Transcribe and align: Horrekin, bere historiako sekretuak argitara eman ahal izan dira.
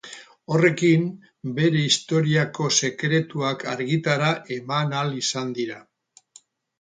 Horrekin, 0.53 1.03
bere 1.57 1.83
historiako 1.87 2.69
sekretuak 2.87 3.65
argitara 3.73 4.31
eman 4.57 4.97
ahal 5.01 5.13
izan 5.19 5.53
dira. 5.59 5.79